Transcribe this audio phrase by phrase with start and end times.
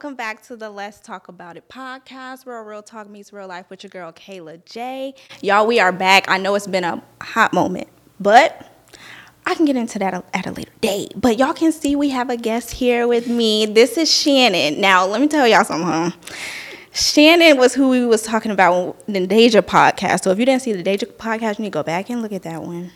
[0.00, 3.68] Welcome back to the Let's Talk About It podcast where real talk meets real life
[3.68, 5.12] with your girl Kayla J.
[5.42, 6.24] Y'all, we are back.
[6.26, 7.86] I know it's been a hot moment,
[8.18, 8.66] but
[9.44, 11.12] I can get into that at a later date.
[11.14, 13.66] But y'all can see we have a guest here with me.
[13.66, 14.80] This is Shannon.
[14.80, 16.18] Now, let me tell y'all something.
[16.92, 20.22] Shannon was who we was talking about in the Deja podcast.
[20.22, 22.32] So if you didn't see the Deja podcast, you need to go back and look
[22.32, 22.90] at that one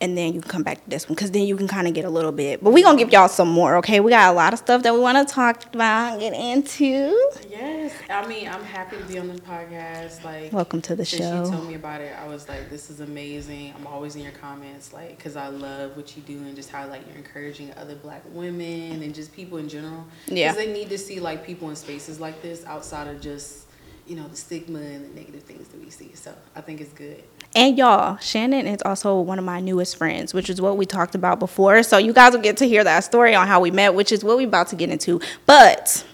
[0.00, 1.94] and then you can come back to this one because then you can kind of
[1.94, 2.62] get a little bit.
[2.62, 4.00] But we're gonna give y'all some more, okay?
[4.00, 7.30] We got a lot of stuff that we want to talk about, and get into.
[7.48, 10.24] Yes, I mean I'm happy to be on the podcast.
[10.24, 11.44] Like, welcome to the show.
[11.44, 13.72] you told me about it, I was like, this is amazing.
[13.76, 16.86] I'm always in your comments, like, cause I love what you do and just how
[16.88, 20.04] like you're encouraging other Black women and just people in general.
[20.26, 20.48] Yeah.
[20.48, 23.66] Cause they need to see like people in spaces like this outside of just
[24.06, 26.12] you know the stigma and the negative things that we see.
[26.14, 27.22] So I think it's good.
[27.54, 31.14] And y'all, Shannon is also one of my newest friends, which is what we talked
[31.14, 31.82] about before.
[31.82, 34.24] So you guys will get to hear that story on how we met, which is
[34.24, 35.20] what we're about to get into.
[35.44, 36.04] But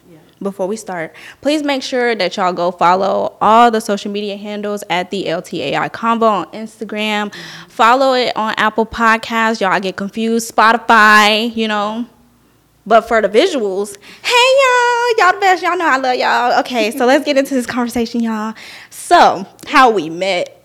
[0.42, 4.84] before we start, please make sure that y'all go follow all the social media handles
[4.90, 7.32] at the LTAI Convo on Instagram.
[7.68, 9.60] Follow it on Apple Podcasts.
[9.60, 10.54] Y'all get confused.
[10.54, 12.06] Spotify, you know.
[12.86, 15.62] But for the visuals, hey y'all, y'all the best.
[15.62, 16.60] Y'all know I love y'all.
[16.60, 18.54] Okay, so let's get into this conversation, y'all.
[18.88, 20.57] So, how we met.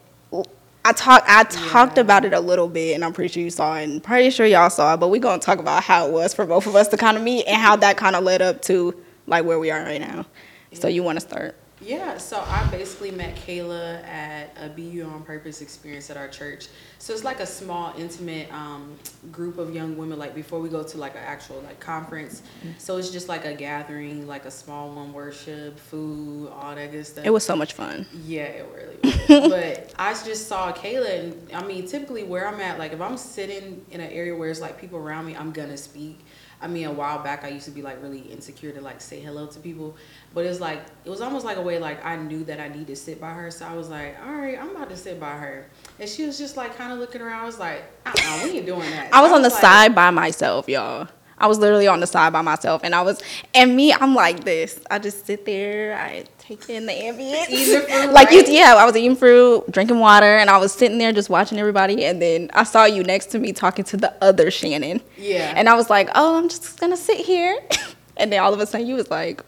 [0.86, 2.02] I talked I talked Yeah.
[2.02, 4.46] about it a little bit and I'm pretty sure you saw it and pretty sure
[4.46, 6.90] y'all saw it, but we're gonna talk about how it was for both of us
[6.90, 8.94] to kind of meet and how that kind of led up to
[9.26, 10.26] like where we are right now.
[10.74, 11.56] So you wanna start?
[11.82, 16.68] Yeah, so I basically met Kayla at a BU on Purpose experience at our church.
[17.00, 18.96] So it's like a small, intimate um,
[19.32, 20.18] group of young women.
[20.18, 22.42] Like before we go to like an actual like conference,
[22.78, 27.06] so it's just like a gathering, like a small one, worship, food, all that good
[27.06, 27.26] stuff.
[27.26, 28.06] It was so much fun.
[28.26, 29.50] Yeah, it really was.
[29.50, 33.18] but I just saw Kayla, and I mean, typically where I'm at, like if I'm
[33.18, 36.20] sitting in an area where it's like people around me, I'm gonna speak.
[36.64, 39.20] I mean, a while back, I used to be like really insecure to like say
[39.20, 39.98] hello to people,
[40.34, 42.88] but it's like it was almost like a way like I knew that I needed
[42.88, 45.34] to sit by her, so I was like, all right, I'm about to sit by
[45.34, 45.68] her,
[46.00, 47.42] and she was just like kind of looking around.
[47.42, 49.14] I was like, uh-uh, we ain't doing that.
[49.14, 51.10] I was on the like- side by myself, y'all.
[51.38, 53.22] I was literally on the side by myself, and I was,
[53.54, 54.80] and me, I'm like this.
[54.90, 57.46] I just sit there, I take in the ambience,
[57.88, 58.76] fruit, like you, yeah.
[58.78, 62.06] I was eating fruit, drinking water, and I was sitting there just watching everybody.
[62.06, 65.54] And then I saw you next to me talking to the other Shannon, Yeah.
[65.56, 67.58] and I was like, oh, I'm just gonna sit here.
[68.18, 69.44] and then all of a sudden, you was like,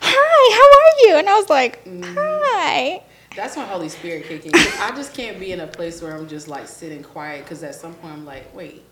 [0.00, 1.18] hi, how are you?
[1.18, 2.14] And I was like, Mm-hmm.
[2.16, 3.02] hi.
[3.36, 4.50] That's when Holy Spirit kicking.
[4.54, 7.76] I just can't be in a place where I'm just like sitting quiet because at
[7.76, 8.82] some point I'm like, wait,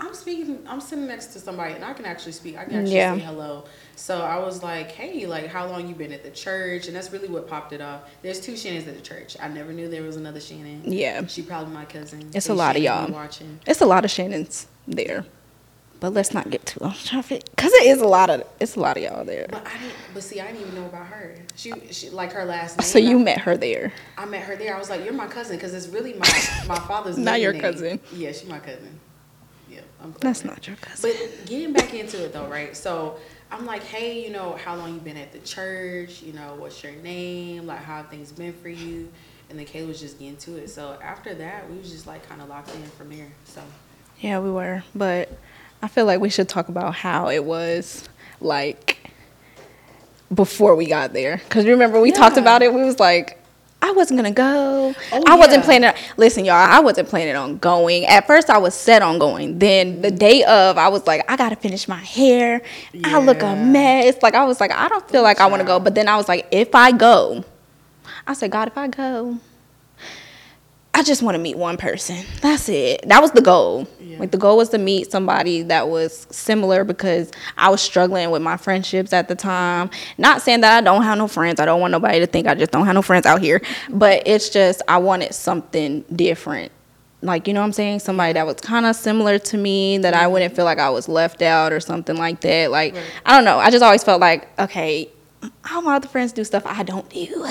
[0.00, 2.56] I'm speaking, I'm sitting next to somebody and I can actually speak.
[2.56, 3.14] I can actually Yeah.
[3.14, 3.64] say hello.
[3.96, 6.86] So I was like, hey, like how long you been at the church?
[6.86, 8.02] And that's really what popped it off.
[8.22, 9.36] There's two Shannons at the church.
[9.40, 10.82] I never knew there was another Shannon.
[10.84, 11.26] Yeah.
[11.26, 12.30] She probably my cousin.
[12.32, 13.10] It's Hey, a lot of y'all.
[13.10, 13.58] Watching.
[13.66, 15.24] It's a lot of Shannons there,
[15.98, 18.80] but let's not get too off topic because it is a lot of it's a
[18.80, 19.46] lot of y'all there.
[19.50, 19.94] But I didn't.
[20.14, 21.34] But see, I didn't even know about her.
[21.56, 22.86] She, she like her last name.
[22.86, 23.92] So you I- met her there.
[24.16, 24.76] I met her there.
[24.76, 26.28] I was like, "You're my cousin," because it's really my
[26.68, 27.18] my father's.
[27.18, 27.62] Not your name.
[27.62, 28.00] cousin.
[28.14, 29.00] Yeah, she's my cousin.
[29.98, 30.14] Yeah, I'm.
[30.20, 31.10] That's not your cousin.
[31.10, 32.76] But getting back into it though, right?
[32.76, 33.18] So
[33.50, 36.22] I'm like, hey, you know, how long you been at the church?
[36.22, 37.66] You know, what's your name?
[37.66, 39.08] Like, how have things been for you?
[39.50, 40.68] And then Kayla was just getting to it.
[40.68, 43.28] So after that, we was just like kind of locked in from there.
[43.44, 43.62] So
[44.20, 45.38] Yeah, we were, but
[45.82, 48.06] I feel like we should talk about how it was
[48.40, 49.10] like
[50.34, 51.38] before we got there.
[51.38, 52.72] Because remember we talked about it.
[52.74, 53.42] We was like.
[53.88, 54.94] I wasn't gonna go.
[55.12, 55.64] Oh, I wasn't yeah.
[55.64, 55.92] planning.
[56.18, 56.56] Listen, y'all.
[56.56, 58.04] I wasn't planning on going.
[58.04, 59.58] At first, I was set on going.
[59.58, 62.60] Then the day of, I was like, I gotta finish my hair.
[63.04, 64.16] I look a mess.
[64.22, 65.80] Like I was like, I don't feel like I want to go.
[65.80, 67.44] But then I was like, if I go,
[68.26, 69.38] I said, God, if I go,
[70.98, 72.24] I just want to meet one person.
[72.40, 73.08] That's it.
[73.08, 73.86] That was the goal.
[74.00, 74.18] Yeah.
[74.18, 78.42] Like the goal was to meet somebody that was similar because I was struggling with
[78.42, 79.90] my friendships at the time.
[80.18, 81.60] Not saying that I don't have no friends.
[81.60, 83.62] I don't want nobody to think I just don't have no friends out here.
[83.88, 86.72] But it's just I wanted something different.
[87.22, 88.00] Like, you know what I'm saying?
[88.00, 90.32] Somebody that was kind of similar to me that I mm-hmm.
[90.32, 92.72] wouldn't feel like I was left out or something like that.
[92.72, 93.04] Like, Right.
[93.24, 93.58] I don't know.
[93.60, 95.08] I just always felt like, okay,
[95.70, 97.46] all my other friends do stuff I don't do.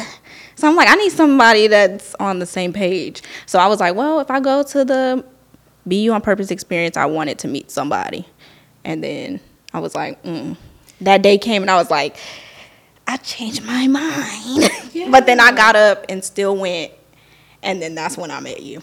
[0.55, 3.21] So I'm like, I need somebody that's on the same page.
[3.45, 5.23] So I was like, well, if I go to the
[5.85, 8.27] BU on Purpose experience, I wanted to meet somebody.
[8.83, 9.39] And then
[9.73, 10.57] I was like, mm.
[11.01, 12.17] that day came and I was like,
[13.07, 14.69] I changed my mind.
[15.11, 16.91] but then I got up and still went.
[17.63, 18.81] And then that's when I met you.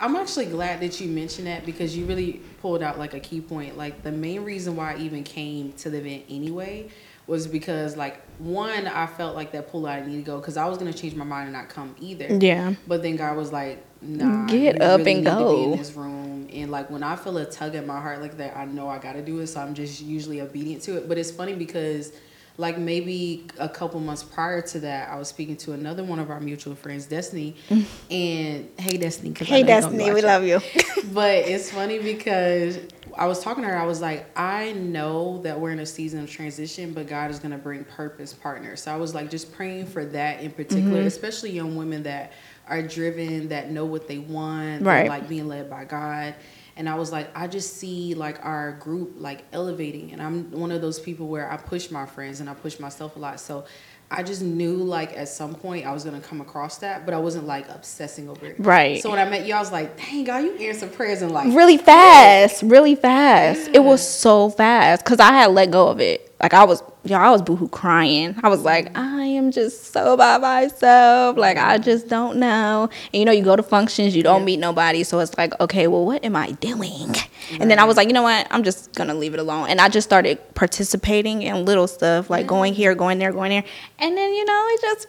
[0.00, 3.40] I'm actually glad that you mentioned that because you really pulled out like a key
[3.40, 3.78] point.
[3.78, 6.90] Like the main reason why I even came to the event anyway
[7.26, 10.56] was because like one, I felt like that pull out I need to go because
[10.56, 12.36] I was gonna change my mind and not come either.
[12.38, 12.74] Yeah.
[12.86, 15.72] But then God was like, Nah, Get up really and need to be go.
[15.72, 16.48] in this room.
[16.52, 18.98] And like when I feel a tug at my heart like that, I know I
[18.98, 19.46] gotta do it.
[19.46, 21.08] So I'm just usually obedient to it.
[21.08, 22.12] But it's funny because
[22.56, 26.30] like maybe a couple months prior to that, I was speaking to another one of
[26.30, 27.56] our mutual friends, Destiny.
[28.10, 29.34] And hey, Destiny.
[29.38, 30.60] Hey, know you're gonna Destiny, we it love you.
[31.12, 32.78] but it's funny because
[33.16, 33.76] I was talking to her.
[33.76, 37.38] I was like, I know that we're in a season of transition, but God is
[37.38, 38.82] going to bring purpose partners.
[38.82, 41.06] So I was like, just praying for that in particular, Mm-hmm.
[41.06, 42.32] especially young women that
[42.68, 45.08] are driven, that know what they want, Right.
[45.08, 46.34] like being led by God.
[46.76, 50.72] And I was like, I just see like our group like elevating, and I'm one
[50.72, 53.40] of those people where I push my friends and I push myself a lot.
[53.40, 53.64] So.
[54.10, 57.18] I just knew like at some point I was gonna come across that, but I
[57.18, 58.56] wasn't like obsessing over it.
[58.58, 59.02] Right.
[59.02, 61.46] So when I met you, I was like, "Dang, God, you answer prayers in like
[61.54, 63.70] really fast, really fast.
[63.72, 66.33] It was so fast because I had let go of it.
[66.44, 68.36] Like I was, y'all, I was boohoo crying.
[68.42, 71.38] I was like, I am just so by myself.
[71.38, 72.90] Like I just don't know.
[73.14, 74.44] And you know, you go to functions, you don't Yeah.
[74.44, 77.14] meet nobody, so it's like, okay, well, what am I doing?
[77.58, 78.46] And then I was like, you know what?
[78.50, 79.70] I'm just gonna leave it alone.
[79.70, 82.76] And I just started participating in little stuff, like going mm.
[82.76, 83.64] here, going there, going there,
[83.98, 85.06] and then you know, it just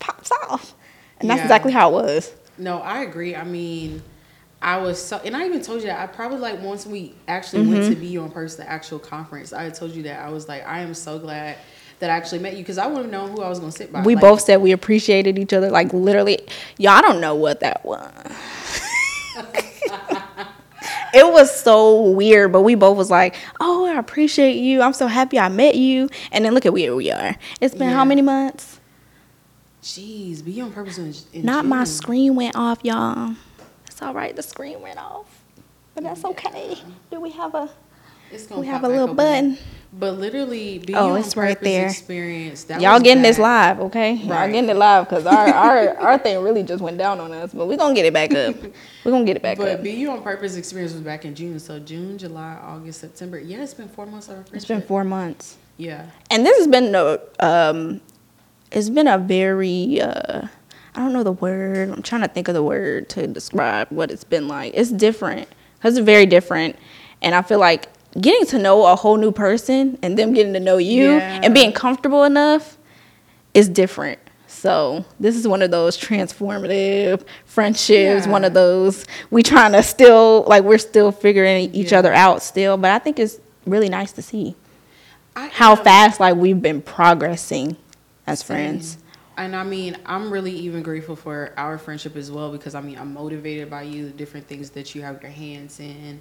[0.00, 0.74] pops off.
[1.20, 1.44] And that's Yeah.
[1.44, 2.32] exactly how it was.
[2.58, 3.36] No, I agree.
[3.36, 4.02] I mean,
[4.64, 7.62] I was so, and I even told you that I probably like once we actually
[7.64, 7.72] Mm-hmm.
[7.74, 9.52] went to be on person, the actual conference.
[9.52, 11.58] I told you that I was like, I am so glad
[12.00, 13.92] that I actually met you because I wouldn't have known who I was gonna sit
[13.92, 14.02] by.
[14.02, 15.70] We Like, both said we appreciated each other.
[15.70, 16.40] Like literally,
[16.78, 18.10] y'all don't know what that was.
[21.14, 24.80] it was so weird, but we both was like, "Oh, I appreciate you.
[24.82, 27.36] I'm so happy I met you." And then look at where we are.
[27.60, 28.80] It's been how many months?
[29.82, 30.96] Jeez, be on purpose.
[30.98, 33.34] In, in Not my screen went off, y'all.
[33.94, 34.34] It's all right.
[34.34, 35.44] The screen went off,
[35.94, 36.76] but that's okay.
[37.12, 37.70] Do we have a?
[38.32, 39.56] It's gonna We have a little button.
[39.92, 41.86] But literally, be Oh, on it's right there.
[41.86, 42.64] Experience.
[42.64, 44.14] That y'all getting this live, okay?
[44.14, 44.50] Y'all Right.
[44.52, 47.68] getting it live because our, our our thing really just went down on us, but
[47.68, 48.56] we're gonna get it back up.
[49.04, 49.76] We're gonna get it back But up.
[49.76, 51.60] But be You on Purpose experience was back in June.
[51.60, 53.38] So June, July, August, September.
[53.38, 54.44] Yeah, it's been four months of our.
[54.52, 55.56] It's been four months.
[55.76, 56.06] Yeah.
[56.32, 58.00] and this has been a um
[58.72, 60.48] it's been a very uh
[60.94, 64.10] i don't know the word i'm trying to think of the word to describe what
[64.10, 65.48] it's been like it's different
[65.82, 66.76] it's very different
[67.22, 67.88] and i feel like
[68.20, 71.40] getting to know a whole new person and them getting to know you Yeah.
[71.42, 72.78] and being comfortable enough
[73.54, 78.30] is different so this is one of those transformative friendships Yeah.
[78.32, 81.98] one of those we trying to still like we're still figuring each Yeah.
[81.98, 84.54] other out still but i think it's really nice to see
[85.36, 87.76] I how fast like we've been progressing
[88.26, 88.98] as friends.
[89.36, 92.98] And I mean, I'm really even grateful for our friendship as well because I mean,
[92.98, 96.20] I'm motivated by you, the different things that you have your hands in,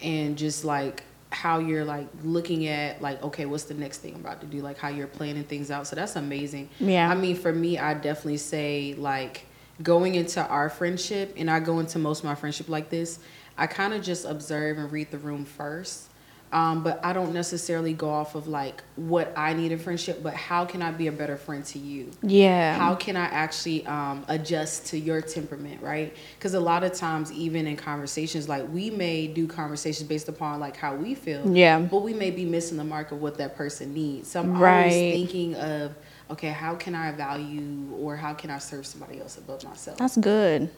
[0.00, 4.20] and just like how you're like looking at like, okay, what's the next thing I'm
[4.20, 4.60] about to do?
[4.60, 5.86] Like how you're planning things out.
[5.86, 6.70] So that's amazing.
[6.78, 7.10] Yeah.
[7.10, 9.46] I mean, for me, I definitely say like
[9.82, 13.18] going into our friendship, and I go into most of my friendship like this.
[13.58, 16.08] I kind of just observe and read the room first.
[16.54, 20.34] Um, but I don't necessarily go off of like what I need in friendship, but
[20.34, 22.12] how can I be a better friend to you?
[22.22, 22.76] Yeah.
[22.78, 26.14] How can I actually um, adjust to your temperament, right?
[26.38, 30.60] Because a lot of times, even in conversations, like we may do conversations based upon
[30.60, 31.80] like how we feel, Yeah.
[31.80, 34.30] but we may be missing the mark of what that person needs.
[34.30, 34.78] So I'm Right.
[34.84, 35.92] always thinking of,
[36.30, 39.98] okay, how can I value or how can I serve somebody else above myself?
[39.98, 40.70] That's good.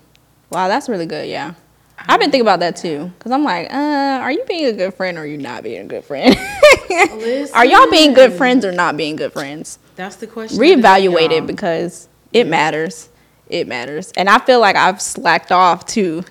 [0.49, 1.29] Wow, that's really good.
[1.29, 1.53] Yeah.
[1.99, 3.11] I've been thinking about that too.
[3.19, 3.77] Cause I'm like, uh,
[4.23, 6.37] are you being a good friend or are you not being a good friend?
[7.55, 9.79] are y'all being good friends or not being good friends?
[9.97, 10.59] That's the question.
[10.59, 13.09] Reevaluate it because it matters.
[13.49, 14.13] It matters.
[14.17, 16.25] And I feel like I've slacked off too.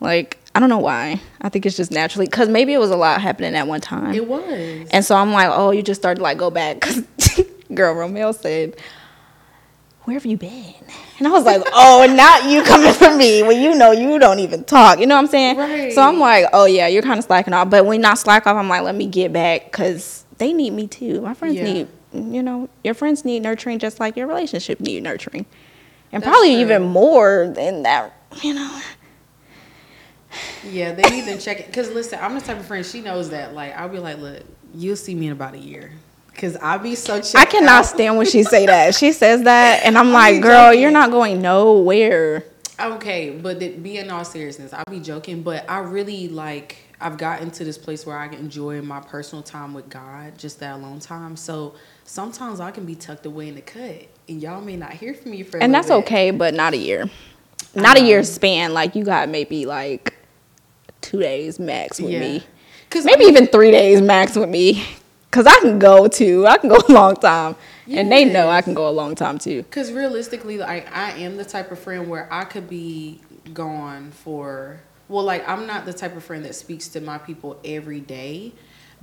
[0.00, 1.20] Like, I don't know why.
[1.40, 4.14] I think it's just naturally because maybe it was a lot happening at one time.
[4.14, 4.88] It was.
[4.90, 6.80] And so I'm like, oh, you just started like go back.
[6.80, 7.02] 'Cause
[7.74, 8.76] girl, Romeo said,
[10.04, 10.74] where have you been?
[11.18, 14.38] And I was like, oh, not you coming for me when you know you don't
[14.38, 14.98] even talk.
[15.00, 15.56] You know what I'm saying?
[15.56, 15.92] Right.
[15.92, 17.70] So I'm like, oh yeah, you're kind of slacking off.
[17.70, 20.86] But when not slack off, I'm like, let me get back because they need me
[20.86, 21.20] too.
[21.22, 21.64] My friends Yeah.
[21.64, 25.46] need, you know, your friends need nurturing just like your relationship need nurturing.
[26.12, 26.60] And That's probably true.
[26.60, 28.80] even more than that, you know.
[30.68, 31.72] Yeah, they need to check it.
[31.72, 33.54] Cause listen, I'm the type of friend she knows that.
[33.54, 34.42] Like, I'll be like, look,
[34.74, 35.92] you'll see me in about a year.
[36.36, 37.20] Cause I'll be so.
[37.36, 37.86] I cannot out.
[37.86, 38.94] stand when she say that.
[38.94, 40.82] She says that, and I'm like, girl, joking.
[40.82, 42.44] you're not going nowhere.
[42.80, 46.78] Okay, but th- be in all seriousness, I'll be joking, but I really like.
[47.00, 50.58] I've gotten to this place where I can enjoy my personal time with God, just
[50.60, 51.36] that alone time.
[51.36, 51.74] So
[52.04, 55.32] sometimes I can be tucked away in the cut, and y'all may not hear from
[55.32, 55.58] me for.
[55.58, 55.94] and that's bit.
[55.94, 57.08] okay, but not a year.
[57.74, 58.72] Not a Um, year span.
[58.74, 60.14] Like you got maybe like
[61.00, 62.20] two days max with Yeah.
[62.20, 62.42] me.
[62.90, 64.84] Cause Maybe even three days max with me.
[65.34, 66.46] Cause I can go too.
[66.46, 67.56] I can go a long time,
[67.90, 69.64] and they know I can go a long time too.
[69.64, 73.20] Because realistically, like I am the type of friend where I could be
[73.52, 77.58] gone for well, like I'm not the type of friend that speaks to my people
[77.64, 78.52] every day.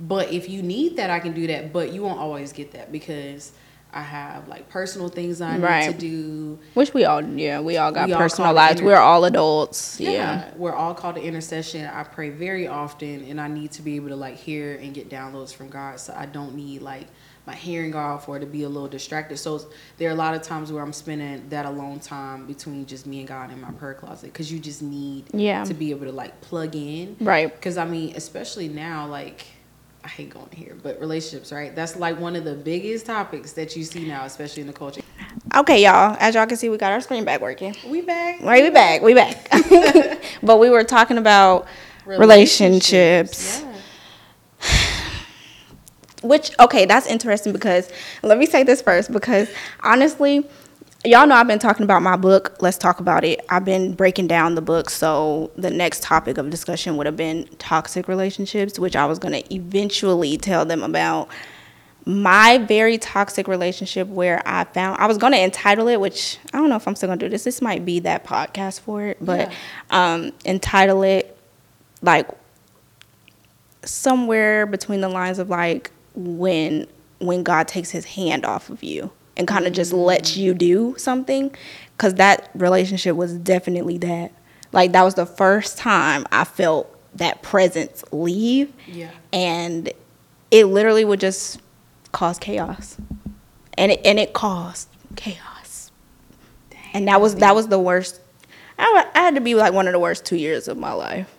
[0.00, 1.70] But if you need that, I can do that.
[1.70, 3.52] But you won't always get that because
[3.94, 5.86] I have like personal things I Right.
[5.88, 6.58] need to do.
[6.74, 8.80] Which we all, yeah, we all got We personal call it lives.
[8.80, 10.00] inter- We're all adults.
[10.00, 10.50] Yeah.
[10.56, 11.86] we're all called to intercession.
[11.92, 15.10] I pray very often, and I need to be able to like hear and get
[15.10, 16.00] downloads from God.
[16.00, 17.06] So I don't need like
[17.44, 19.36] my hearing off or to be a little distracted.
[19.36, 19.60] So
[19.98, 23.18] there are a lot of times where I'm spending that alone time between just me
[23.18, 25.64] and God in my prayer closet because you just need Yeah.
[25.64, 27.16] to be able to like plug in.
[27.20, 27.52] Right.
[27.52, 29.44] Because I mean, especially now, like.
[30.04, 31.74] I hate going here, but relationships, right?
[31.76, 35.00] That's like one of the biggest topics that you see now, especially in the culture.
[35.54, 36.16] Okay, y'all.
[36.18, 37.76] As y'all can see, we got our screen back working.
[37.86, 38.40] We back.
[38.42, 39.02] Right, we back.
[39.02, 39.48] We back.
[40.42, 41.68] but we were talking about
[42.04, 43.60] relationships.
[43.60, 44.98] Yeah.
[46.22, 47.90] Which okay, that's interesting because
[48.22, 49.48] let me say this first because
[49.82, 50.48] honestly,
[51.04, 52.56] y'all know I've been talking about my book.
[52.60, 53.44] Let's talk about it.
[53.48, 57.46] I've been breaking down the book, so the next topic of discussion would have been
[57.58, 61.28] toxic relationships, which I was going to eventually tell them about
[62.04, 66.58] my very toxic relationship where I found I was going to entitle it, which I
[66.58, 67.44] don't know if I'm still going to do this.
[67.44, 69.52] This might be that podcast for it, but
[69.90, 71.36] um entitle it
[72.00, 72.28] like
[73.84, 79.12] somewhere between the lines of like when when God takes his hand off of you
[79.36, 81.54] and kind of just lets you do something
[81.98, 84.32] cuz that relationship was definitely that.
[84.72, 88.72] Like that was the first time I felt that presence leave.
[88.86, 89.10] Yeah.
[89.32, 89.92] and
[90.50, 91.60] it literally would just
[92.12, 92.96] cause chaos.
[93.78, 95.90] And it and it caused chaos.
[96.94, 98.20] And that was that was the worst.
[98.78, 101.34] I, I had to be like one of the worst two years of my life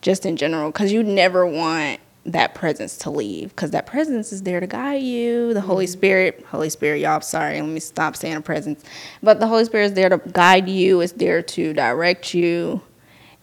[0.00, 4.42] just in general because you never want that presence to leave because that presence is
[4.42, 5.54] there to guide you.
[5.54, 5.92] The holy mm-hmm.
[5.92, 8.84] spirit holy spirit y'all sorry let me stop saying a presence.
[9.22, 12.82] But the holy spirit is there to guide you it's there to direct you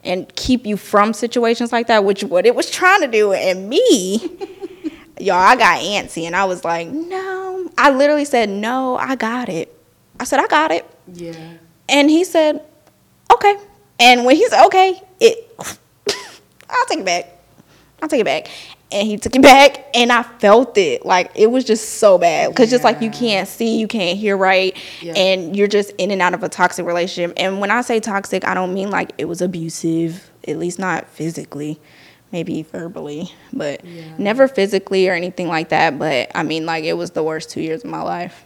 [0.03, 3.69] and keep you from situations like that which what it was trying to do and
[3.69, 4.19] me.
[5.19, 7.69] Y'all i got antsy and i was like no.
[7.77, 9.75] I literally said no i got it.
[10.19, 10.85] I said i got it.
[11.11, 11.53] Yeah.
[11.87, 12.63] and he said,
[13.31, 13.57] okay.
[13.99, 15.55] And when he said, okay, it,
[16.69, 17.34] I'll take it back.
[18.01, 18.47] I'll take it back.
[18.91, 21.05] And he took it back, and I felt it.
[21.05, 22.49] Like, it was just so bad.
[22.49, 25.13] Because just like you can't see, you can't hear right, Yeah.
[25.15, 27.33] and you're just in and out of a toxic relationship.
[27.37, 31.07] And when I say toxic, I don't mean like it was abusive, at least not
[31.09, 31.79] physically.
[32.31, 34.03] Maybe verbally, but Yeah.
[34.17, 35.97] never physically or anything like that.
[35.97, 38.43] But I mean, like, it was the worst two years of my life.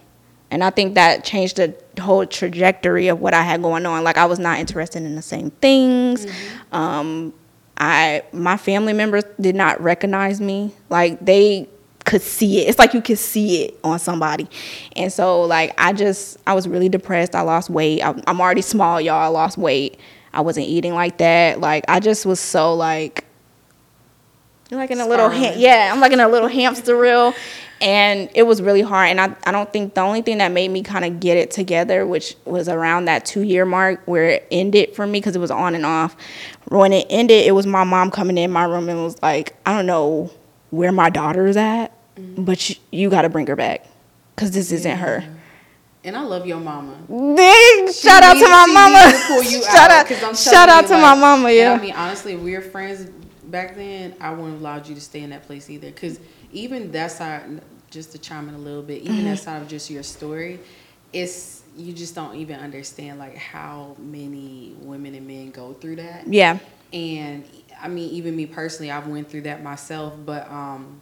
[0.52, 4.04] And I think that changed the whole trajectory of what I had going on.
[4.04, 6.26] Like I was not interested in the same things.
[6.72, 7.32] Um,
[7.80, 10.74] I my family members did not recognize me.
[10.90, 11.68] Like they
[12.04, 12.68] could see it.
[12.68, 14.48] It's like you could see it on somebody.
[14.94, 17.34] And so like I just I was really depressed.
[17.34, 18.02] I lost weight.
[18.02, 19.14] I, I'm already small, y'all.
[19.14, 19.98] I lost weight.
[20.32, 21.60] I wasn't eating like that.
[21.60, 23.24] Like I just was so like
[24.70, 27.34] like in a little ha- yeah i'm like in a little hamster wheel
[27.80, 30.70] and it was really hard and i, I don't think the only thing that made
[30.70, 34.48] me kind of get it together which was around that two year mark where it
[34.50, 36.16] ended for me because it was on and off
[36.68, 39.74] when it ended it was my mom coming in my room and was like i
[39.74, 40.30] don't know
[40.70, 42.44] where my daughter is at mm-hmm.
[42.44, 43.86] but you, you got to bring her back
[44.34, 45.24] because this isn't her
[46.02, 46.96] And I love your mama.
[47.08, 49.12] Dang, shout out to my mama.
[49.12, 51.50] to you shout out, I'm shout out to like- my mama.
[51.52, 51.74] Yeah.
[51.74, 53.10] I mean, honestly, we were friends
[53.50, 55.90] back then, I wouldn't have allowed you to stay in that place either.
[55.90, 56.20] Because
[56.52, 59.24] even that side, just to chime in a little bit, even Mm-hmm.
[59.26, 60.60] that side of just your story,
[61.12, 66.26] it's you just don't even understand like how many women and men go through that.
[66.26, 66.58] yeah.
[66.92, 67.44] And
[67.80, 70.12] I mean, even me personally, I've went through that myself.
[70.26, 71.00] But um,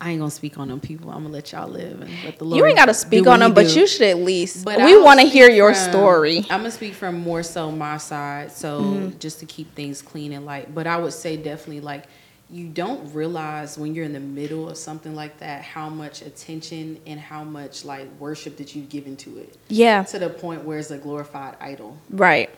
[0.00, 1.10] I ain't gonna speak on them people.
[1.10, 2.58] I'm gonna let y'all live and let the Lord.
[2.58, 4.64] You ain't got to speak on them, he but you should at least.
[4.64, 6.38] But we want to hear your from- story.
[6.50, 9.18] I'm gonna speak from more so my side, so Mm-hmm.
[9.20, 10.74] just to keep things clean and light.
[10.74, 12.04] But I would say definitely like
[12.52, 17.00] you don't realize when you're in the middle of something like that how much attention
[17.06, 20.02] and how much like worship that you've given to it Yeah.
[20.04, 21.96] to the point where it's a glorified idol.
[22.10, 22.50] Right.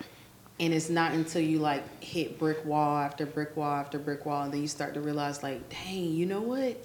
[0.58, 4.42] And it's not until you like hit brick wall after brick wall after brick wall,
[4.42, 6.76] and then you start to realize like, dang, you know what?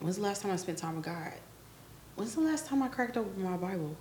[0.00, 1.32] When's the last time I spent time with God?
[2.16, 3.96] When's the last time I cracked open my Bible?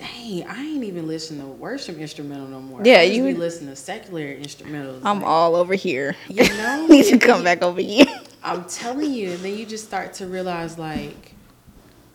[0.00, 2.80] Dang, I ain't even listening to worship instrumental no more.
[2.82, 5.02] Yeah, you- be listening to secular instrumentals.
[5.04, 6.16] I'm like, all over here.
[6.28, 6.86] You know?
[6.88, 8.06] need to come back over here.
[8.42, 11.34] I'm telling you, and then you just start to realize like,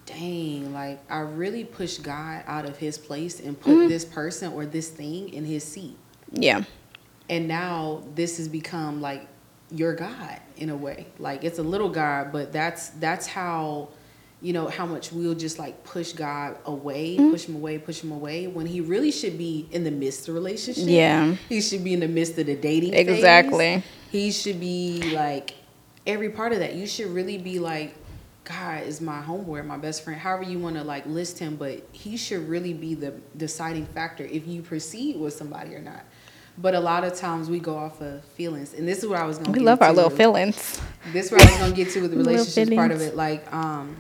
[0.08, 3.88] dang, like I really pushed God out of His place and put Mm-hmm.
[3.90, 5.96] this person or this thing in His seat.
[6.32, 6.64] Yeah.
[7.30, 9.28] and now this has become like
[9.72, 11.06] your God in a way.
[11.20, 13.90] Like it's a little God, but that's that's how
[14.46, 17.32] you know how much we'll just like push God away, Mm-hmm.
[17.32, 20.26] push him away, push him away when he really should be in the midst of
[20.28, 20.84] the relationship.
[20.88, 21.36] Yeah.
[21.50, 23.08] He should be in the midst of the dating phase.
[23.08, 23.84] Exactly.
[24.12, 25.56] He should be like
[26.06, 26.76] every part of that.
[26.76, 27.96] You should really be like
[28.44, 31.82] God is my homeboy, my best friend, however you want to like list him, but
[31.92, 36.06] he should really be the deciding factor if you proceed with somebody or not.
[36.58, 39.26] But a lot of times we go off of feelings, and this is what I
[39.26, 39.52] was going.
[39.52, 40.80] We to We love our little feelings.
[41.12, 43.16] This is what I was gonna get to with the relationship part of it.
[43.16, 43.98] Like, um,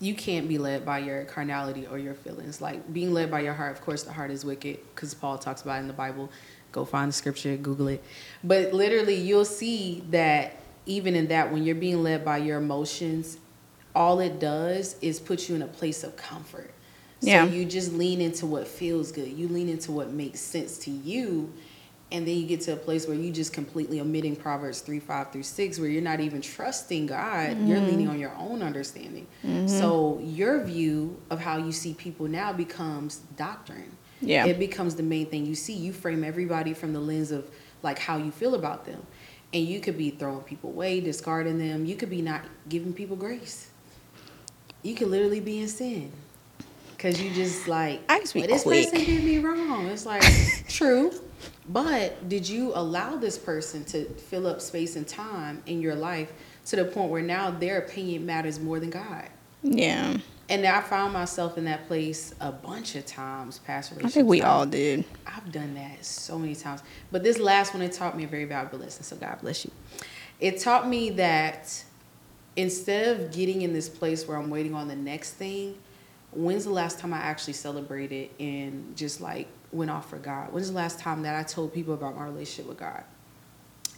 [0.00, 2.60] you can't be led by your carnality or your feelings.
[2.60, 3.72] Like being led by your heart.
[3.72, 6.30] Of course, the heart is wicked because Paul talks about it in the Bible.
[6.70, 8.04] Go find the scripture, Google it.
[8.44, 13.38] But literally, you'll see that even in that, when you're being led by your emotions,
[13.94, 16.70] all it does is put you in a place of comfort.
[17.20, 17.46] So Yeah.
[17.46, 19.28] you just lean into what feels good.
[19.32, 21.52] You lean into what makes sense to you.
[22.10, 25.30] And then you get to a place where you just completely omitting Proverbs 3, 5
[25.30, 27.58] through 6, where you're not even trusting God.
[27.66, 27.86] You're Mm-hmm.
[27.86, 29.26] leaning on your own understanding.
[29.66, 33.94] So your view of how you see people now becomes doctrine.
[34.22, 34.46] Yeah.
[34.46, 35.74] It becomes the main thing you see.
[35.74, 37.50] You frame everybody from the lens of
[37.82, 39.06] like how you feel about them.
[39.52, 41.84] And you could be throwing people away, discarding them.
[41.84, 43.68] You could be not giving people grace.
[44.82, 46.10] You could literally be in sin.
[46.98, 49.86] Cause you just like I just be "Well, this quick." person did me wrong.
[49.86, 50.22] It's like
[50.68, 51.12] true.
[51.68, 56.32] But did you allow this person to fill up space and time in your life
[56.66, 59.28] to the point where now their opinion matters more than God?
[59.62, 60.16] Yeah.
[60.48, 64.40] And I found myself in that place a bunch of times past I think we
[64.40, 65.04] all did.
[65.26, 66.82] I've done that so many times.
[67.12, 69.02] But this last one, it taught me a very valuable lesson.
[69.02, 69.70] So God bless you.
[70.40, 71.84] It taught me that
[72.56, 75.76] instead of getting in this place where I'm waiting on the next thing,
[76.38, 80.52] when's the last time I actually celebrated and just like went off for God?
[80.52, 83.02] When's the last time that I told people about my relationship with God?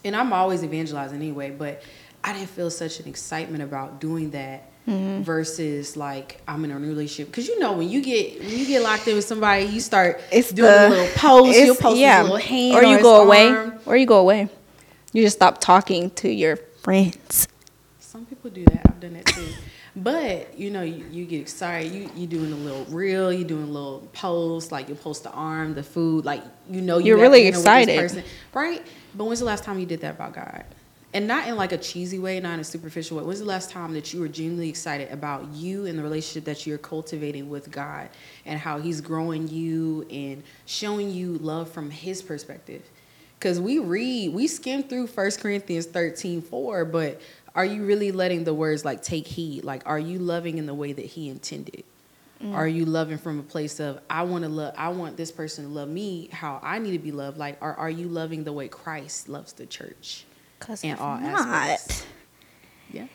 [0.04, 1.82] And I'm always evangelizing anyway, but
[2.24, 5.22] I didn't feel such an excitement about doing that Mm-hmm.
[5.22, 7.28] versus like I'm in a new relationship.
[7.30, 10.18] Because you know when you get when you get locked in with somebody, you start
[10.32, 11.54] It's doing the a little pose.
[11.54, 12.22] You'll post yeah.
[12.22, 13.78] a little hand, or you his go away, arm.
[13.84, 14.48] or you go away.
[15.12, 17.46] You just stop talking to your friends.
[18.00, 18.80] Some people do that.
[18.88, 19.48] I've done that too.
[19.96, 21.92] But you know, you, you get excited.
[21.92, 23.32] You you doing a little reel.
[23.32, 24.72] You doing a little post.
[24.72, 26.24] Like you post the arm, the food.
[26.24, 27.98] Like you know you You're really dinner with this excited.
[27.98, 28.24] person,
[28.54, 28.86] right?
[29.14, 30.64] But when's the last time you did that about God?
[31.12, 33.24] And not in like a cheesy way, not in a superficial way.
[33.24, 36.66] When's the last time that you were genuinely excited about you and the relationship that
[36.68, 38.10] you're cultivating with God
[38.46, 42.82] and how He's growing you and showing you love from His perspective?
[43.38, 47.20] Because we read, we skim through 1 Corinthians 13 4, but
[47.54, 49.64] are you really letting the words like take heed?
[49.64, 51.84] Like, are you loving in the way that He intended?
[52.54, 55.64] Are you loving from a place of I want to love I want this person
[55.66, 58.52] to love me how I need to be loved like or are you loving the
[58.54, 60.24] way Christ loves the church?
[60.58, 62.06] Cause In all not, aspects.
[62.90, 63.08] Yeah.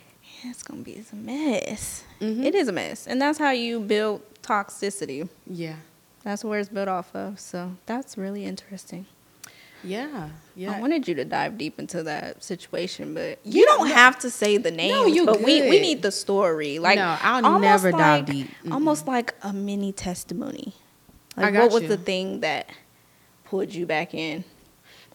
[0.44, 2.04] it's gonna be a mess.
[2.22, 2.44] Mhm.
[2.46, 5.28] It is a mess, and that's how you build toxicity.
[5.48, 5.78] Yeah.
[6.24, 7.40] That's where it's built off of.
[7.40, 9.08] So that's really interesting.
[9.86, 10.30] Yeah.
[10.56, 10.72] Yeah.
[10.72, 13.94] I wanted you to dive deep into that situation, but Yeah, you don't no.
[13.94, 15.16] have to say the names.
[15.16, 16.80] you but we, we need the story.
[16.80, 18.48] Like No, I'll never dive like- deep.
[18.64, 18.72] Mm-mm.
[18.74, 20.74] Almost like a mini testimony.
[21.38, 21.88] I Like what was you.
[21.90, 22.70] the thing that
[23.46, 24.44] pulled you back in?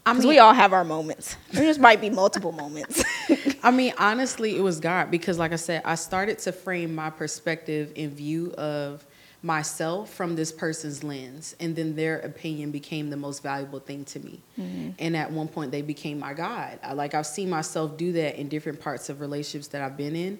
[0.06, 1.36] I Because mean, we all have our moments.
[1.52, 3.02] There just might be multiple moments.
[3.62, 7.10] I mean, honestly, it was God because, like I said, I started to frame my
[7.10, 9.04] perspective in view of
[9.42, 14.20] myself from this person's lens, and then their opinion became the most valuable thing to
[14.20, 14.40] me.
[14.98, 16.78] And at one point, they became my God.
[16.82, 20.14] I, like I've seen myself do that in different parts of relationships that I've been
[20.14, 20.38] in,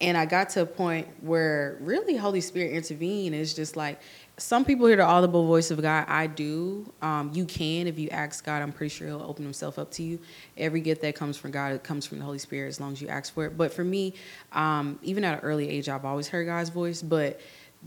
[0.00, 3.34] and I got to a point where really Holy Spirit intervened.
[3.34, 4.00] It's just like
[4.36, 6.04] some people hear the audible voice of God.
[6.08, 6.92] I do.
[7.00, 8.60] Um, you can if you ask God.
[8.60, 10.18] I'm pretty sure He'll open Himself up to you.
[10.58, 13.00] Every gift that comes from God, it comes from the Holy Spirit as long as
[13.00, 13.56] you ask for it.
[13.56, 14.12] But for me,
[14.52, 17.00] um, even at an early age, I've always heard God's voice.
[17.00, 17.40] But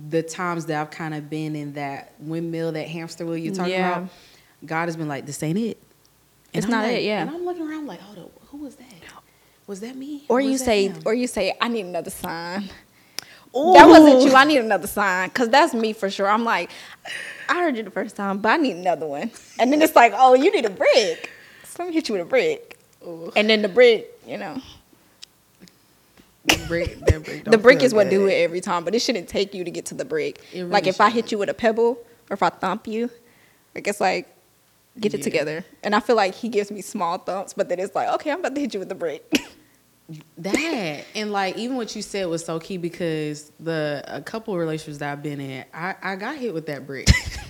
[0.07, 3.73] the times that I've kind of been in that windmill, that hamster wheel you're talking
[3.73, 3.97] Yeah.
[3.99, 4.09] about,
[4.65, 5.77] God has been like, "This ain't it."
[6.53, 7.21] It's I'm not like- it, yeah.
[7.21, 8.85] And I'm looking around like, "Hold up, who was that?
[9.67, 10.23] Was that me?
[10.29, 12.69] or you say, him?" or you say, I need another sign.
[13.53, 14.33] That wasn't you.
[14.35, 16.27] I need another sign because that's me for sure.
[16.27, 16.69] I'm like,
[17.49, 19.31] I heard you the first time, but I need another one.
[19.57, 21.31] And then it's like, oh, you need a brick.
[21.65, 22.77] So let me hit you with a brick.
[23.05, 23.31] Ooh.
[23.35, 24.61] And then the brick, you know,
[26.67, 29.63] brick, brick the brick is what do it every time, but it shouldn't take you
[29.63, 30.41] to get to the brick.
[30.53, 31.97] It like really if I hit you with a pebble
[32.29, 33.09] or if I thump you,
[33.75, 34.27] like it's like,
[34.99, 35.63] get it together.
[35.83, 38.39] And I feel like he gives me small thumps, but then it's like, okay, I'm
[38.39, 39.31] about to hit you with the brick.
[40.39, 44.59] That and like even what you said was so key because the a couple of
[44.59, 47.09] relationships that I've been in, I, I got hit with that brick.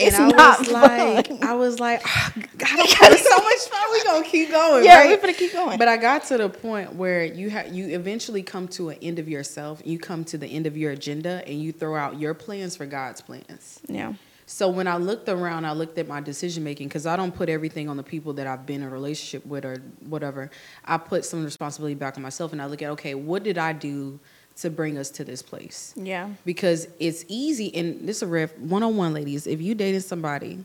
[0.00, 1.30] And It's I not was like.
[1.42, 3.80] I was like, "Ah, God, having so much fun.
[3.92, 4.84] We gonna keep going.
[4.84, 5.20] Yeah, right?
[5.22, 5.78] we finna keep going.
[5.78, 9.18] But I got to the point where you have you eventually come to an end
[9.18, 9.82] of yourself.
[9.84, 12.86] You come to the end of your agenda, and you throw out your plans for
[12.86, 13.80] God's plans.
[13.88, 14.14] Yeah.
[14.46, 17.48] So when I looked around, I looked at my decision making because I don't put
[17.48, 19.76] everything on the people that I've been in a relationship with or
[20.08, 20.50] whatever.
[20.84, 23.72] I put some responsibility back on myself, and I look at okay, what did I
[23.72, 24.18] do
[24.56, 25.94] to bring us to this place?
[25.96, 26.30] Yeah.
[26.44, 30.02] because it's easy and this is a ref one on one ladies if you dated
[30.04, 30.64] somebody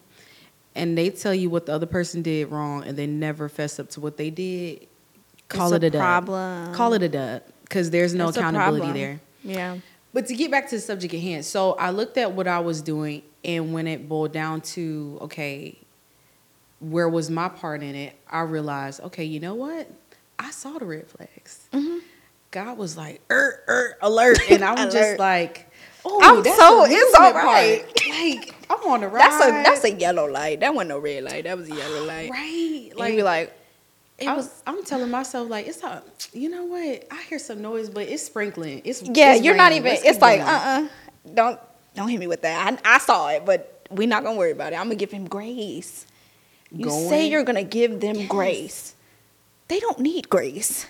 [0.76, 3.90] and they tell you what the other person did wrong and they never fess up
[3.92, 4.88] to what they did
[5.48, 6.74] call It's it a a, dub problem.
[6.74, 9.78] call it a dub because there's no It's accountability there Yeah.
[10.14, 12.60] but to get back to the subject at hand so i looked at what i
[12.60, 15.78] was doing and when it boiled down to okay
[16.80, 19.90] where was my part in it i realized okay you know what
[20.40, 22.00] i saw the red flags Mhm.
[22.56, 24.94] God was like er, er, alert and i was Alert.
[24.94, 25.70] just like
[26.06, 27.84] oh I'm that's so- it's all right.
[27.86, 28.10] part.
[28.10, 30.60] like i'm on the ride That's a that's a yellow light.
[30.62, 31.44] That wasn't no red light.
[31.44, 32.30] That was a yellow light.
[32.32, 33.54] right Like, you be like,
[34.18, 36.04] it I was, was- I'm telling myself like it's not.
[36.34, 37.06] You know what?
[37.12, 38.82] I hear some noise, but it's sprinkling.
[38.86, 39.92] It's yeah, it's you're not even.
[39.92, 40.50] Let's It's like, going.
[40.50, 40.88] uh, uh
[41.34, 41.60] don't
[41.96, 42.80] don't hit me with that.
[42.86, 44.78] I, I saw it, but we're not gonna worry about it.
[44.80, 46.06] I'm gonna give him grace.
[46.72, 48.28] You say you're gonna give them Yes.
[48.30, 48.96] grace.
[49.68, 50.88] They don't need grace.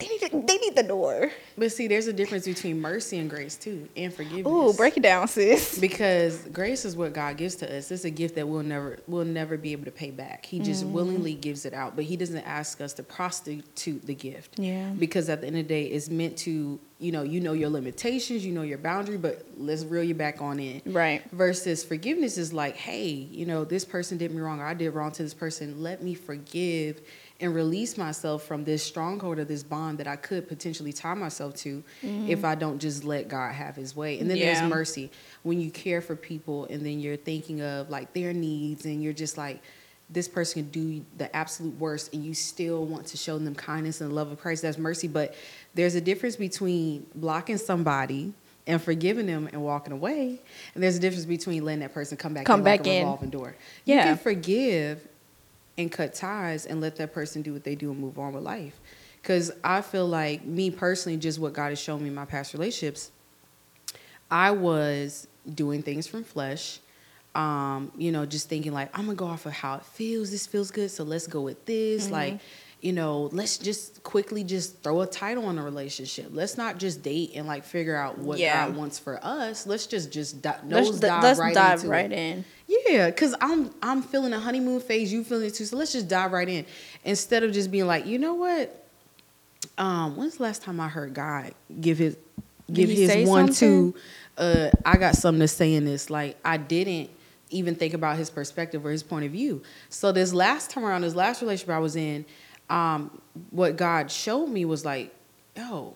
[0.00, 1.30] They need they need the door.
[1.58, 4.46] But see, there's a difference between mercy and grace too, and forgiveness.
[4.46, 5.78] Ooh, break it down, sis.
[5.78, 7.90] Because grace is what God gives to us.
[7.90, 10.46] It's a gift that we'll never we'll never be able to pay back.
[10.46, 10.92] He just Mm-hmm.
[10.94, 14.58] willingly gives it out, but he doesn't ask us to prostitute the gift.
[14.58, 14.90] Yeah.
[14.98, 17.68] Because at the end of the day, it's meant to, you know, you know your
[17.68, 20.80] limitations, you know your boundary, but let's reel you back on in.
[20.86, 21.22] Right.
[21.32, 24.60] Versus forgiveness is like, hey, you know, this person did me wrong.
[24.60, 25.82] Or I did wrong to this person.
[25.82, 27.00] Let me forgive
[27.40, 31.54] and release myself from this stronghold or this bond that I could potentially tie myself
[31.56, 32.28] to mm-hmm.
[32.28, 34.18] if I don't just let God have his way.
[34.18, 34.54] And then Yeah.
[34.54, 35.10] there's mercy.
[35.42, 39.12] When you care for people and then you're thinking of like their needs and you're
[39.12, 39.62] just like,
[40.12, 44.00] this person can do the absolute worst and you still want to show them kindness
[44.00, 44.62] and love of Christ.
[44.62, 45.06] That's mercy.
[45.08, 45.34] But
[45.74, 48.34] there's a difference between blocking somebody
[48.66, 50.40] and forgiving them and walking away.
[50.74, 52.90] And there's a difference between letting that person come back Come in like back a
[52.90, 53.02] in.
[53.04, 53.56] revolving door.
[53.84, 55.06] You can forgive
[55.78, 58.42] and cut ties and let that person do what they do and move on with
[58.42, 58.78] life.
[59.22, 62.52] Because I feel like me personally, just what God has shown me in my past
[62.54, 63.10] relationships,
[64.30, 66.80] I was doing things from flesh.
[67.34, 70.30] Um, you know, just thinking like, I'm gonna go off of how it feels.
[70.30, 72.04] This feels good, so let's go with this.
[72.04, 72.12] Mm-hmm.
[72.12, 72.40] Like,
[72.80, 76.28] you know, let's just quickly just throw a title on a relationship.
[76.32, 78.66] Let's not just date and like figure out what Yeah.
[78.66, 79.66] God wants for us.
[79.66, 82.18] Let's just just di- Let's, dive let's right dive into right it.
[82.18, 82.44] in.
[82.86, 85.12] Yeah, cause I'm I'm feeling a honeymoon phase.
[85.12, 85.64] You feeling it too.
[85.64, 86.66] So let's just dive right in
[87.04, 88.84] instead of just being like, you know what?
[89.78, 92.16] Um, when's the last time I heard God give his
[92.72, 93.92] give his one something?
[93.92, 93.94] two?
[94.38, 96.10] Uh, I got something to say in this.
[96.10, 97.10] Like I didn't
[97.50, 99.62] even think about his perspective or his point of view.
[99.88, 102.24] So this last time around, this last relationship I was in,
[102.68, 105.14] um, what God showed me was like,
[105.56, 105.94] yo,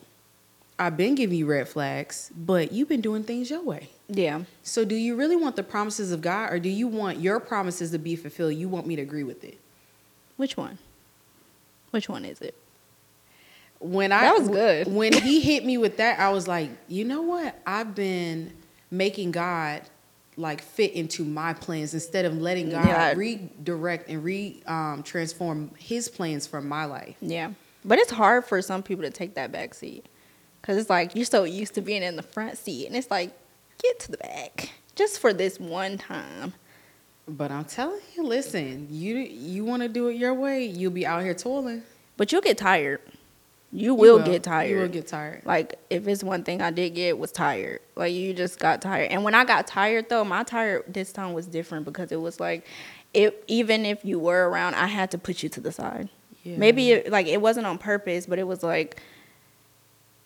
[0.79, 3.89] I've been giving you red flags, but you've been doing things your way.
[4.09, 4.43] Yeah.
[4.63, 7.91] So do you really want the promises of God or do you want your promises
[7.93, 8.55] to be fulfilled?
[8.55, 9.59] You want me to agree with it?
[10.37, 10.79] Which one?
[11.91, 12.55] Which one is it?
[13.81, 14.89] When I That was good.
[14.93, 17.59] When he hit me with that, I was like, you know what?
[17.67, 18.53] I've been
[18.91, 19.83] making God
[20.37, 23.13] like fit into my plans instead of letting God Yeah.
[23.15, 27.15] redirect and re um, transform His plans for my life.
[27.21, 27.53] Yeah.
[27.85, 30.07] But it's hard for some people to take that back seat.
[30.61, 32.87] Because it's like you're so used to being in the front seat.
[32.87, 33.33] And it's like,
[33.83, 36.55] get to the back just for this one time.
[37.27, 41.07] But I'm telling you, listen, you you want to do it your way, you'll be
[41.07, 41.83] out here toiling.
[42.17, 43.01] But you'll get tired.
[43.73, 44.71] You You will, get tired.
[44.71, 45.43] You will get tired.
[45.45, 47.81] Like if it's one thing I did get was tired.
[47.97, 49.11] Like you just got tired.
[49.11, 52.39] And when I got tired though, my tired this time was different because it was
[52.39, 52.67] like
[53.15, 56.09] it even if you were around, I had to put you to the side.
[56.45, 56.57] Yeah.
[56.57, 59.01] Maybe it, like it wasn't on purpose, but it was like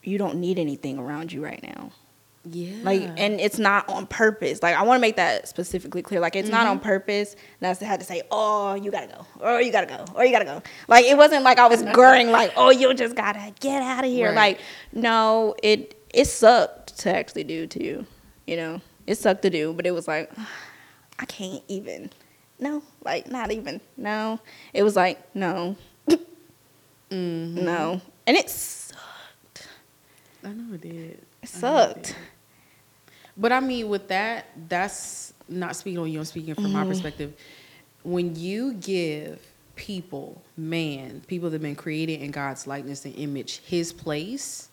[0.03, 1.93] you don't need anything around you right now.
[2.51, 2.77] Yeah.
[2.83, 4.63] Like and it's not on purpose.
[4.63, 6.21] Like I want to make that specifically clear.
[6.21, 6.71] Like it's not Mm-hmm.
[6.71, 7.37] on purpose.
[7.61, 10.05] That's I had to say, "Oh, you got to go." Or you got to go.
[10.15, 10.63] Or you got to go.
[10.89, 14.05] Like it wasn't like I was gurring like, "Oh, you just got to get out
[14.05, 14.57] of here." Right.
[14.57, 14.61] Like
[14.93, 17.81] no, it it sucked to actually do too.
[17.81, 18.07] You
[18.47, 20.31] You know, it sucked to do, but it was like
[21.19, 22.11] I can't even.
[22.61, 23.81] No, like not even.
[23.97, 24.41] No.
[24.75, 25.77] It was like, no.
[27.11, 27.63] Mhm.
[27.63, 28.01] No.
[28.27, 29.69] And it sucked.
[30.45, 31.23] I know it did.
[31.43, 32.15] It sucked.
[33.38, 36.18] But I mean, with that, that's not speaking on you.
[36.18, 36.88] I'm speaking from my Mhm.
[36.88, 37.33] perspective.
[38.03, 39.40] When you give
[39.77, 44.68] people, man, people that have been created in God's likeness and image, His place,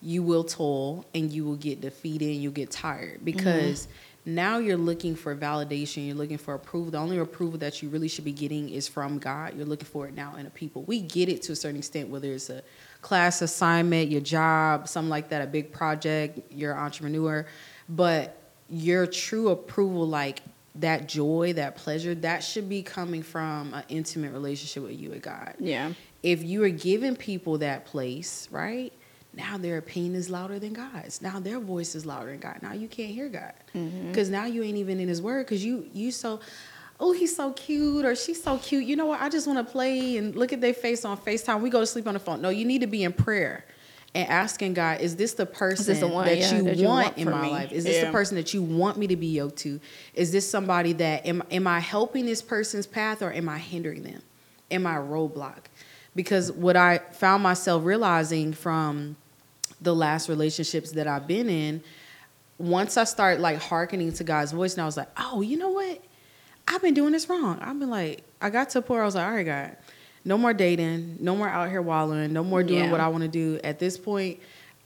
[0.00, 3.88] you will toil and you will get defeated and you'll get tired because
[4.26, 8.08] now you're looking for validation you're looking for approval the only approval that you really
[8.08, 11.00] should be getting is from god you're looking for it now in a people we
[11.00, 12.62] get it to a certain extent whether it's a
[13.00, 17.46] class assignment your job something like that a big project you're an entrepreneur
[17.88, 18.36] but
[18.68, 20.42] your true approval like
[20.76, 25.22] that joy that pleasure that should be coming from an intimate relationship with you and
[25.22, 25.92] god Yeah.
[26.22, 28.92] if you are giving people that place right
[29.36, 31.20] now their opinion is louder than God's.
[31.20, 32.58] Now their voice is louder than God.
[32.62, 34.08] Now you can't hear God mm-hmm.
[34.08, 36.40] because now you ain't even in His Word because you you so
[37.00, 38.84] oh he's so cute or she's so cute.
[38.84, 39.20] You know what?
[39.20, 41.60] I just want to play and look at their face on Facetime.
[41.60, 42.40] We go to sleep on the phone.
[42.40, 43.64] No, you need to be in prayer
[44.14, 46.86] and asking God, is this the person this the one, that, yeah, you that you
[46.86, 47.50] want, want in my me?
[47.50, 47.72] life?
[47.72, 49.80] Is this the person that you want me to be yoked to?
[50.14, 54.02] Is this somebody that am am I helping this person's path or am I hindering
[54.02, 54.22] them?
[54.70, 55.64] Am I a roadblock?
[56.14, 59.16] Because what I found myself realizing from
[59.80, 61.82] the last relationships that I've been in,
[62.58, 65.70] once I start like hearkening to God's voice, and I was like, oh, you know
[65.70, 66.00] what?
[66.68, 67.58] I've been doing this wrong.
[67.60, 69.76] I've been like, I got to a point where I was like, all right, God,
[70.24, 72.90] no more dating, no more out here wallowing, no more doing Yeah.
[72.90, 73.60] what I want to do.
[73.62, 74.40] At this point,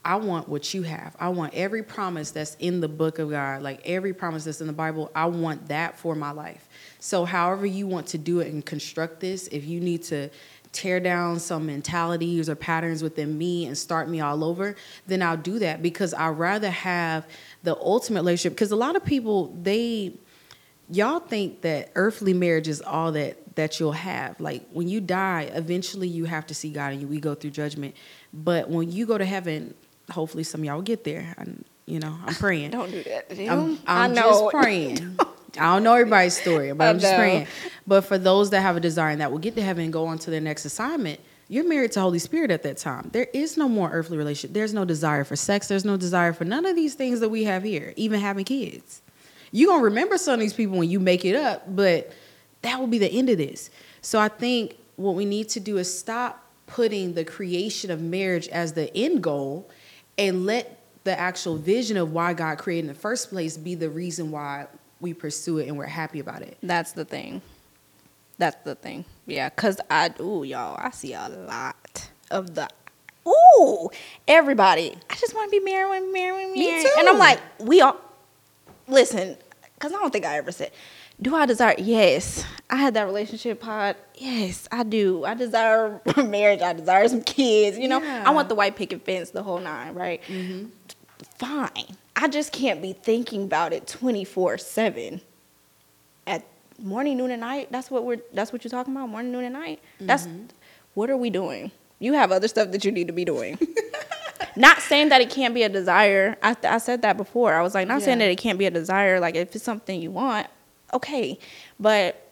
[0.05, 1.14] I want what you have.
[1.18, 4.66] I want every promise that's in the book of God, like every promise that's in
[4.66, 5.11] the Bible.
[5.14, 6.68] I want that for my life.
[7.01, 10.31] So, however you want to do it and construct this, if you need to
[10.72, 15.37] tear down some mentalities or patterns within me and start me all over, then I'll
[15.37, 17.27] do that because I'd rather have
[17.62, 18.53] the ultimate relationship.
[18.55, 20.14] Because a lot of people, they,
[20.90, 25.51] y'all think that earthly marriage is all that that you'll have like when you die
[25.53, 27.92] eventually you have to see god and you, we go through judgment
[28.33, 29.75] but when you go to heaven
[30.12, 33.29] hopefully some of y'all will get there and you know i'm praying Don't do that.
[33.31, 33.79] to i'm.
[33.85, 35.18] I'm just praying
[35.59, 37.49] i don't know everybody's story but i'm just praying
[37.85, 40.07] but for those that have a desire and that will get to heaven and go
[40.07, 41.18] on to their next assignment
[41.51, 43.09] you're married to Holy Spirit at that time.
[43.11, 44.53] There is no more earthly relationship.
[44.53, 45.66] There's no desire for sex.
[45.66, 49.01] There's no desire for none of these things that we have here, even having kids
[49.53, 52.12] you're gonna remember some of these people when you make it up, but
[52.62, 53.71] that will be the end of this.
[54.03, 58.49] So I think what we need to do is stop putting the creation of marriage
[58.49, 59.68] as the end goal
[60.18, 63.88] and let the actual vision of why God created in the first place be the
[63.88, 64.66] reason why
[65.01, 66.59] we pursue it and we're happy about it.
[66.62, 67.40] That's the thing.
[68.37, 69.05] That's the thing.
[69.27, 72.68] Yeah, cause I ooh y'all, I see a lot of the
[73.27, 73.90] ooh
[74.27, 74.94] everybody.
[75.11, 76.87] I just want to be married, want to be married, to Me married.
[76.99, 77.97] And I'm like, we all
[78.87, 79.37] listen,
[79.79, 80.73] cause I don't think I ever said.
[81.20, 81.74] Do I desire?
[81.78, 83.96] Yes, I had that relationship pod.
[84.14, 85.24] Yes, I do.
[85.24, 86.61] I desire marriage.
[86.61, 87.76] I desire some kids.
[87.78, 88.24] You know, Yeah.
[88.26, 90.22] I want the white picket fence, the whole nine, right?
[90.28, 90.66] Mm-hmm.
[91.38, 91.96] Fine.
[92.14, 95.20] I just can't be thinking about it twenty four seven
[96.26, 96.44] at
[96.78, 97.68] morning, noon, and night.
[97.70, 98.18] That's what we're.
[98.33, 99.09] That's what you're talking about.
[99.09, 99.81] Morning, noon, and night.
[100.00, 100.46] That's mm-hmm.
[100.94, 101.72] what are we doing?
[101.98, 103.59] You have other stuff that you need to be doing.
[104.57, 106.37] not saying that it can't be a desire.
[106.42, 107.54] I, I said that before.
[107.54, 109.18] I was like, not saying that it can't be a desire.
[109.18, 110.46] Like if it's something you want,
[110.92, 111.38] okay.
[111.79, 112.24] But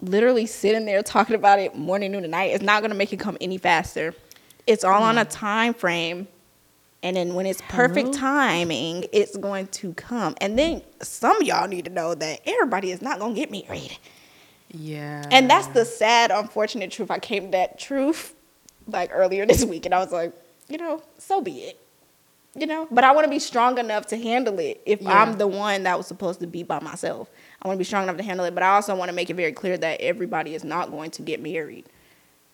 [0.00, 3.18] literally sitting there talking about it morning, noon, and night is not gonna make it
[3.18, 4.14] come any faster.
[4.66, 5.30] It's all on a mm-hmm.
[5.30, 6.28] time frame.
[7.02, 8.18] And then when it's perfect Hello?
[8.18, 10.34] timing, it's going to come.
[10.40, 13.96] And then some of y'all need to know that everybody is not gonna get married.
[14.72, 15.24] Yeah.
[15.30, 17.10] And that's the sad, unfortunate truth.
[17.10, 18.34] I came to that truth
[18.88, 20.32] like earlier this week, and I was like,
[20.68, 21.80] you know, so be it.
[22.58, 25.22] You know, but I want to be strong enough to handle it if Yeah.
[25.22, 27.28] I'm the one that was supposed to be by myself.
[27.62, 29.28] I want to be strong enough to handle it, but I also want to make
[29.30, 31.84] it very clear that everybody is not going to get married.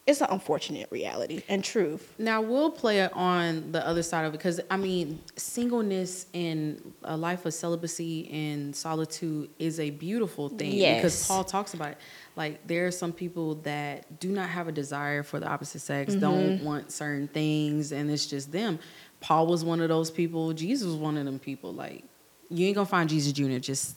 [0.05, 2.12] It's an unfortunate reality and truth.
[2.19, 6.93] Now we'll play it on the other side of it because I mean, singleness and
[7.05, 11.99] a life of celibacy and solitude is a beautiful thing because Paul talks about it.
[12.35, 16.12] Like there are some people that do not have a desire for the opposite sex,
[16.15, 16.21] Mm-hmm.
[16.21, 18.81] don't want certain things, and it's just them.
[19.23, 20.53] Paul was one of those people.
[20.53, 21.73] Jesus was one of them people.
[21.73, 22.05] Like
[22.53, 23.59] you ain't gonna find Jesus Jr.
[23.59, 23.97] Just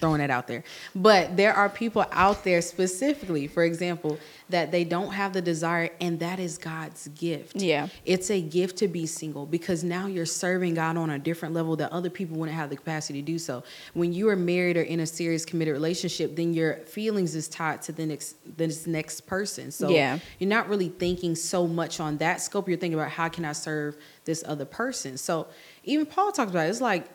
[0.00, 0.62] throwing it out there.
[0.94, 5.90] But there are people out there specifically, for example, that they don't have the desire,
[6.00, 7.56] and that is God's gift.
[7.56, 7.88] Yeah.
[8.04, 11.74] It's a gift to be single because now you're serving God on a different level
[11.76, 13.64] that other people wouldn't have the capacity to do so.
[13.94, 17.82] When you are married or in a serious committed relationship, then your feelings is tied
[17.82, 19.72] to the next this next person.
[19.72, 20.18] So Yeah.
[20.38, 22.68] you're not really thinking so much on that scope.
[22.68, 25.16] You're thinking about how can I serve this other person.
[25.16, 25.48] So
[25.82, 26.70] even Paul talks about it.
[26.70, 27.08] It's like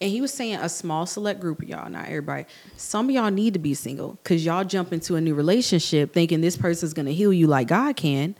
[0.00, 2.44] and he was saying a small select group of y'all, not everybody.
[2.76, 6.40] Some of y'all need to be single because y'all jump into a new relationship thinking
[6.40, 8.34] this person's gonna heal you like God can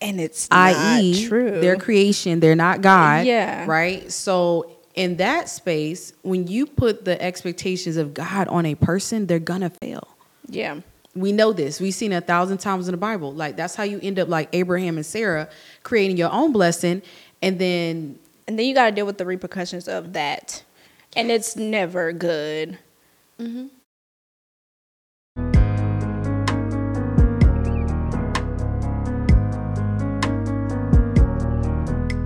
[0.00, 1.60] And it's i.e., true.
[1.60, 3.26] their creation, they're not God.
[3.26, 3.64] Yeah.
[3.66, 4.10] Right.
[4.12, 9.38] So in that space, when you put the expectations of God on a person, they're
[9.38, 10.08] gonna fail.
[10.48, 10.80] yeah.
[11.14, 11.80] We know this.
[11.80, 13.32] We've seen it a thousand times in the Bible.
[13.32, 15.48] Like that's how you end up like Abraham and Sarah,
[15.82, 17.00] creating your own blessing,
[17.40, 20.62] and then And then you got to deal with the repercussions of that.
[21.16, 22.78] And it's never good.
[23.40, 23.70] Mhm.